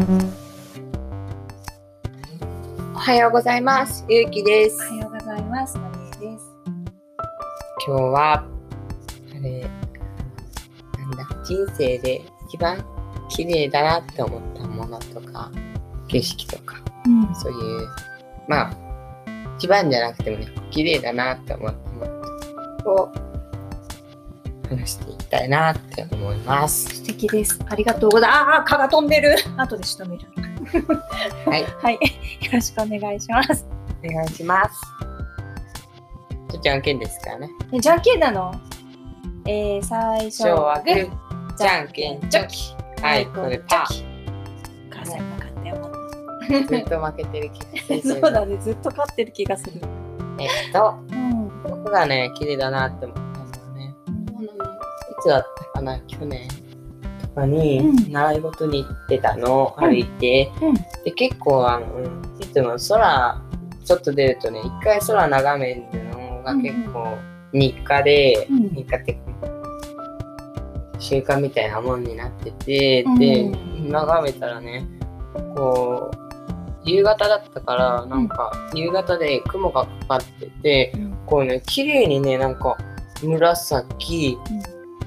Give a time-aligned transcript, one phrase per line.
[0.00, 0.02] お
[2.98, 4.06] はようございます。
[4.08, 4.78] ゆうきです。
[4.78, 5.76] おはようございます。
[5.76, 6.44] のりえです。
[7.86, 8.44] 今日は、あ
[9.42, 9.60] れ、
[10.98, 12.82] なんだ、人生で一番
[13.28, 15.52] 綺麗だなって思ったものとか、
[16.08, 17.34] 景色とか、うん。
[17.34, 17.88] そういう、
[18.48, 18.76] まあ、
[19.58, 22.06] 一番じゃなくてもね、綺麗だなって思ったも
[22.86, 23.12] のを
[24.70, 26.88] 話していきたいなって思います。
[26.96, 27.58] 素敵です。
[27.68, 28.40] ありがとうございます。
[28.40, 29.36] ああ、蚊が飛んでる。
[29.56, 30.28] 後で仕留める。
[31.46, 31.94] はい、 はい。
[31.94, 32.00] よ
[32.52, 33.66] ろしくお願いします。
[34.04, 34.80] お願いします。
[36.62, 37.50] じゃんけんですからね。
[37.72, 38.52] えじゃんけんなの？
[39.46, 41.08] えー、最初昭和ググー。
[41.08, 42.74] ー、じゃんけんチョキ。
[43.02, 44.04] はい、これパー。
[44.90, 45.92] 母さんが勝ったよ。
[46.68, 48.02] ずっと負けてる気がする。
[48.02, 48.56] そうだね。
[48.58, 49.80] ずっと勝ってる気がする。
[50.38, 51.62] えっと、うん。
[51.62, 53.29] 僕がね、綺麗だなって思ったのはね、い
[55.20, 56.48] つだったかな、去年。
[57.22, 58.12] とかにうん。
[58.12, 60.74] 習い事に行ってたの、歩いて、うん。
[61.04, 61.86] で、結構あの、
[62.40, 63.42] いつも空、
[63.84, 65.82] ちょっと出るとね、一回空眺める
[66.16, 67.16] のが結構
[67.52, 68.68] 日課で、うん。
[68.70, 69.18] 日課って
[70.98, 73.18] 習慣みたいなもんになってて、うん。
[73.18, 73.50] で、
[73.88, 74.86] 眺めたらね、
[75.56, 76.20] こう、
[76.84, 80.92] 夕方だったから、なんか、夕方で雲がかかってて、
[81.26, 82.76] こうね、綺麗にね、なんか、
[83.22, 84.38] 紫、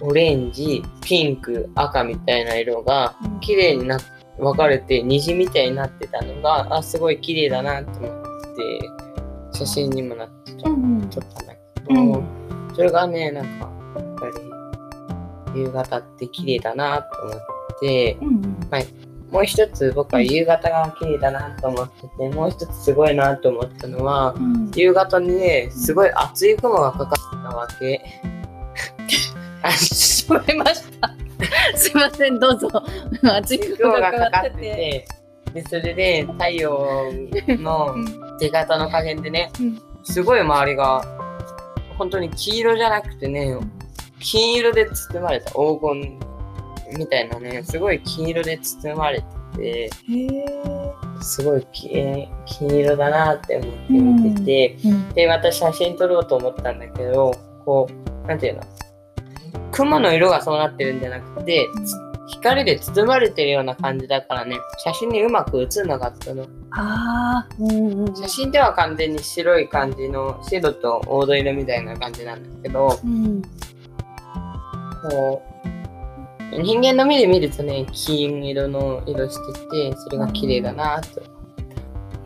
[0.00, 3.98] オレンジ、ピンク、赤みたいな色が、うん綺麗にな
[4.38, 8.22] 分かれて、虹みたいになってたのが、あ、すごい綺麗だなと思っ
[9.52, 11.00] て、写真にもなってちょうん。
[11.10, 12.72] 撮ったんだけうど、ん。
[12.74, 14.26] それがね、なんか、やっぱ
[15.54, 17.38] り、夕方って綺麗だなと思っ
[17.80, 18.40] て、うん。
[19.30, 24.70] もう一つ僕は夕方が綺麗だなと思ってて、もう一つすごいなと思ったのは、うん。
[24.74, 28.02] 夕方にね、すごい厚い雲がかかったわけ。
[29.62, 31.10] あ聞こえました。
[31.76, 32.68] すいません、どうぞ。
[33.22, 34.56] 熱い雲雲ががかかってて。
[34.56, 35.06] て、
[35.54, 37.10] で、それで太陽
[37.48, 41.04] のうん出方の加減でね、うんすごい周りが、
[41.98, 43.54] 本当に黄色じゃなくてね、
[44.18, 46.18] 金色で包まれた黄金
[46.96, 49.26] みたいなね、すごい金色で包まれて
[49.58, 49.90] て。
[51.22, 51.90] すごいき
[52.46, 55.08] 金色だなって思って見てて、うん。
[55.10, 57.32] で、また写真撮ろうと思ったんだけど、
[57.66, 57.86] こ
[58.24, 58.62] う、なんていうの？
[59.80, 61.94] 雲の色がそうなってるんじゃなくて、つ
[62.30, 66.44] 光で包まれてるような感じだからね、写真にうまく写んなかったの。
[66.70, 67.48] ああ。
[67.58, 68.14] うんうん。
[68.14, 73.42] 写真では完全に白い感じの、白と黄土色みたいな感じなんだけど、うん。
[75.10, 75.42] こ
[76.52, 81.20] う、人間の目で見るとね、金色の色してて、それが綺麗だなと。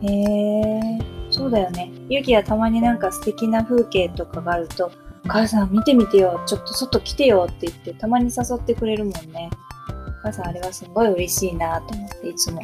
[0.01, 1.15] へえ。
[1.31, 1.91] そうだよね。
[2.09, 4.91] ゆきはたまになんか素敵な風景とかがあると、
[5.25, 9.49] お母さん見てみてよ、ちょっと外来てよって言って、たまに誘ってくれるもんね。
[10.07, 12.61] お母さんあれはすごい嬉しいなと思って、いつも。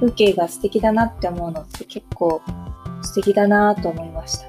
[0.00, 2.42] 風景が素敵だなって思うのって結構
[3.02, 4.46] 素敵だなと思いました。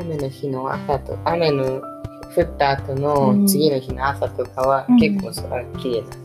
[0.00, 1.82] 雨の日の朝と、雨の
[2.34, 3.00] 降った後うん
[3.42, 6.22] の次の日の朝とかはうん結構空が綺麗なんだよ。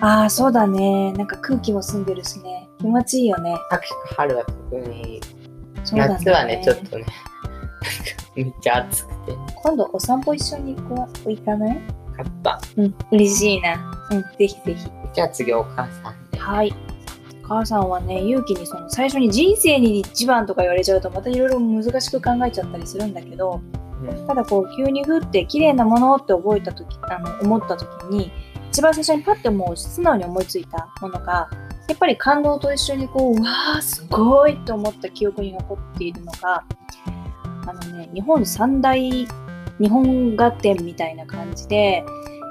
[0.00, 1.12] ああ、そうだね。
[1.12, 2.68] なんか空気も澄んでるしね。
[2.78, 3.54] 気持ちいいよね。
[4.16, 5.20] 春は特に、ね
[5.92, 7.04] 夏はね、ちょっとね、
[8.36, 11.80] めっちゃ暑くて、今度お散歩一緒に行こう行かない？
[12.16, 12.60] 買った。
[12.76, 14.08] うん、嬉しいな。
[14.10, 14.88] うん、ぜひぜひ。
[15.12, 16.38] じゃあ次お母さんで。
[16.38, 16.74] はい。
[17.44, 28.32] お母さんはね、勇気にその最初に人生に一番とか言われちゃうとまたいろいろ難しく考えちゃったりするんだけど、うんただこう急に降って綺麗なものって覚えた時、あの思った時に、
[28.70, 31.50] 一番最初にパッて思う素直に思いついたものが、
[31.86, 36.64] やっぱり感動と一緒にこう、うわーすごいと思った記憶に残っているのが、
[37.70, 39.00] あのね、日本三大
[39.80, 42.04] 日本画展みたいな感じで、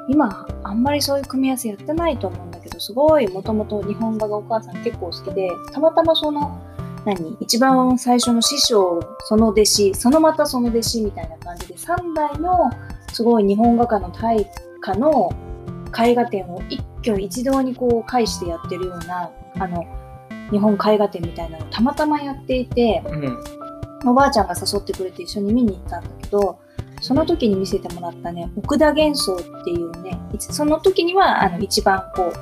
[0.09, 6.59] 今あんまりそういう組み合わせやってないと思うんだけど、すごいもともと日本画がお母さん結構好きで、たまたまその、
[7.05, 12.69] 何一番最初の師匠、その弟子、そのまたその弟子みたいな感じで、3代の
[13.13, 14.49] すごい日本画家の大
[14.81, 15.31] 家の
[15.97, 19.29] 絵画展を一挙一堂にこう介してやってるような、
[19.59, 19.85] あの、
[20.51, 23.58] 日本絵画展みたいなのをたまたまやっていて、うん。
[24.05, 26.59] おばあちゃんが誘ってくれて一緒に見に行ったんだけど、
[27.01, 32.33] その時に見せてもらったね、奥田幻想っていうね、その時にはあの一番こう、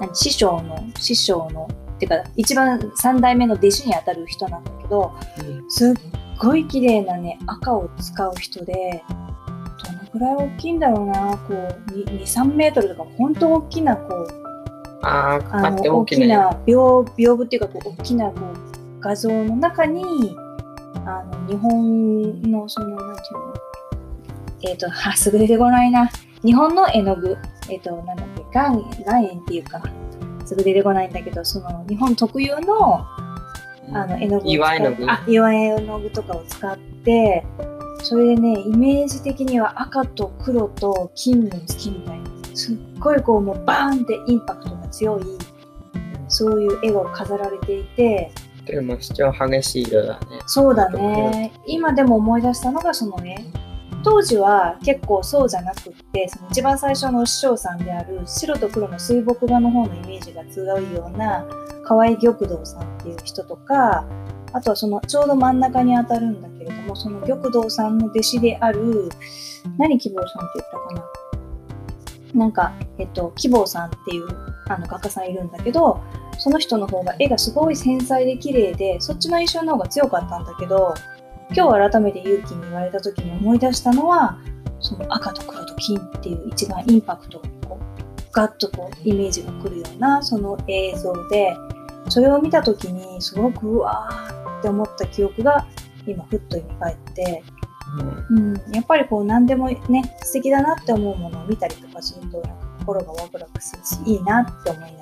[0.00, 1.68] 何師匠の、師匠の、
[1.98, 5.12] てか一番三代目の弟子にあたる人なんだけど、
[5.68, 5.94] すっ
[6.38, 9.02] ごい綺麗なね、赤を使う人で、
[9.84, 14.42] どのくらい大きいんだろうな、こう、2、3メートルとか、本当大きな、こう、
[15.02, 16.50] ああ、の大大きな。
[16.66, 20.36] 屏風っていうかこう大きなこう画像の中に
[21.04, 23.54] あの日本のそのなんていうの？
[24.64, 26.10] えっ、とはすぐ出てこないな。
[26.44, 27.36] 日本の絵の具。
[27.68, 28.58] えっ、となんだっけ？
[28.58, 28.72] 岩
[29.18, 29.82] 岩塩っていうか
[30.44, 33.06] すぐ出てこないんだけど、その日本特有の
[33.92, 35.10] あの絵の具岩絵の具。
[35.10, 37.44] あ岩絵の具とかを使って
[38.02, 45.22] それでねイメージ的には赤と黒と金の月みたいなすっごいこうもうバーンってインパクトが強い
[46.28, 48.32] そういう絵が飾られていて
[48.66, 50.26] でも主張激しい色だね。
[50.46, 51.52] そうだね。
[51.66, 53.52] 今でも思い出したのがそのね
[54.04, 61.46] 当時は結構そうじゃなくってその一番最初のお師匠さんである白と黒の水墨画の方のイメージが強いような
[61.84, 64.04] 河合玉堂さんっていう人とか
[64.52, 69.08] あとはそのちょうど真ん中に当たるんだけれどもその玉堂さんの弟子である
[69.78, 70.94] 何希望さんって言ったか
[72.34, 72.40] な？
[72.40, 74.26] なんか、えっと、希望さんっていう
[74.68, 76.00] あの画家さんいるんだけど
[76.38, 80.94] その人の方が絵がすごい繊細で綺麗でそっちの印象の方が強かったんだけど
[81.54, 84.38] 今日改めて勇気に言われた時に思い出したのは
[84.80, 91.54] その赤と黒と金っていう一番インパクトがこうガッとこうイメージがくるようなその映像で
[92.08, 95.66] それを見た時にすごくうわーって思った記憶が
[96.06, 97.42] 今ふっと蘇って、
[98.30, 105.01] うん、やっぱりこう何でもね素敵だなって思うものを見たりとかするとなんか心がワクワクするしいいなって思いなが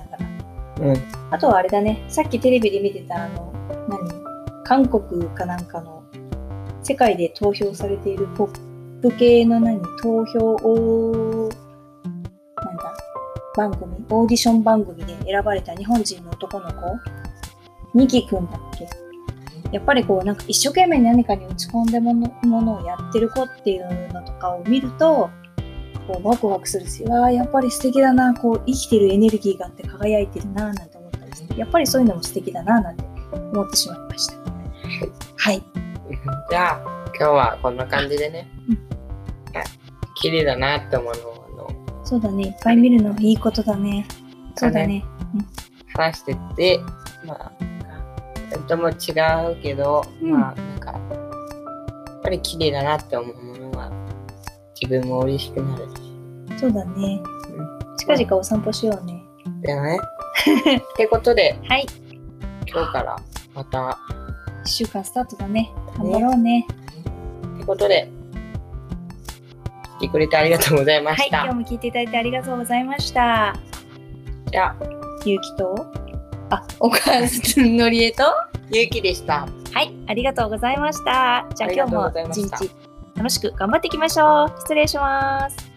[0.81, 0.95] うん。
[1.29, 3.53] あとはあれだね、さっきテレビで見てたあの、
[3.87, 4.21] 何？
[4.63, 6.03] 韓国かなんかの
[6.83, 9.79] 世界で投票されているポップ系の何？
[10.01, 11.49] 投票を、
[12.03, 12.93] なんだ、
[13.55, 16.99] 番組、オーディション番組で選ばれた日本人の男の子、
[17.93, 18.87] ニキくんだっけ？
[19.71, 25.29] やっぱりこうなんか一生懸命何かに打ち込んでものものをやってる子っていうのとかを見ると、
[26.13, 33.03] こうワクワクするし、わあ、やっぱり素敵だな、こう生きてるエネルギーがあって輝いてるな、なんて思ったりして、やっぱりそういうのも素敵だな、なんて
[33.53, 34.35] 思ってしまいました。
[35.37, 35.63] はい。
[36.49, 36.79] じゃあ、
[37.17, 38.75] 今日はこんな感じでねうん。
[39.55, 39.65] はい
[40.15, 41.31] 綺麗だなって思うの
[42.03, 44.05] そうだね、いっぱい見るのいいことだね。
[44.55, 45.03] そうだね。
[45.93, 46.79] 話してって、
[47.25, 47.51] まあ、
[48.67, 48.93] とも違
[49.51, 53.91] うけど、うんまあ、なんか、やっぱり綺麗だなって思うものは、
[54.79, 56.00] 自分も嬉しくなるし。
[56.61, 57.19] そうだね。
[57.97, 59.25] 近々お散歩しようね。
[59.63, 59.99] だよね。
[60.77, 61.87] ってことで、はい。
[62.71, 63.15] 今日から
[63.55, 63.97] また、
[64.63, 65.73] 一週間スタートだね。
[65.97, 66.67] 頑張ろうね。
[67.55, 68.11] ってことで、
[69.97, 71.45] 来てくれてありがとうございまはい、した。
[71.45, 73.55] 今日も聞いていただいてありがとうございました。
[74.51, 74.75] じゃあ、
[75.25, 75.87] ゆうきと、
[76.51, 78.23] あ、お母さんのりえと、
[78.69, 79.47] ゆうきでした。
[79.73, 81.43] はい、ありがとうございました。
[81.55, 82.71] じゃあ今日も一日
[83.15, 84.53] 楽しく頑張っていきましょう。
[84.59, 85.70] 失礼します。